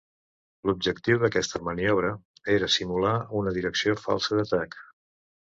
L'objectiu 0.69 1.19
d'aquesta 1.23 1.61
maniobra 1.67 2.11
era 2.55 2.71
simular 2.79 3.13
una 3.43 3.55
direcció 3.61 3.97
falsa 4.07 4.41
d'atac. 4.41 4.83